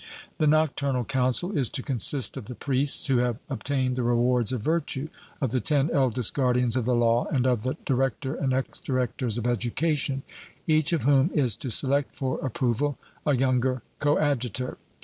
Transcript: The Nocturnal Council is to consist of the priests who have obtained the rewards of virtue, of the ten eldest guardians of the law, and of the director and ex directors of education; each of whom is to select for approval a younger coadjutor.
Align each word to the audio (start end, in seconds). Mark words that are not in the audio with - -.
The 0.39 0.47
Nocturnal 0.47 1.05
Council 1.05 1.55
is 1.55 1.69
to 1.69 1.83
consist 1.83 2.35
of 2.35 2.45
the 2.45 2.55
priests 2.55 3.05
who 3.05 3.17
have 3.17 3.37
obtained 3.51 3.95
the 3.95 4.01
rewards 4.01 4.51
of 4.51 4.61
virtue, 4.61 5.09
of 5.39 5.51
the 5.51 5.59
ten 5.61 5.91
eldest 5.91 6.33
guardians 6.33 6.75
of 6.75 6.85
the 6.85 6.95
law, 6.95 7.27
and 7.27 7.45
of 7.45 7.61
the 7.61 7.77
director 7.85 8.33
and 8.33 8.51
ex 8.51 8.79
directors 8.79 9.37
of 9.37 9.45
education; 9.45 10.23
each 10.65 10.91
of 10.91 11.03
whom 11.03 11.29
is 11.35 11.55
to 11.57 11.69
select 11.69 12.15
for 12.15 12.43
approval 12.43 12.97
a 13.27 13.35
younger 13.37 13.83
coadjutor. 13.99 14.79